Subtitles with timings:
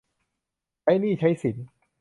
[0.81, 1.55] ใช้หนี้ใช้สิน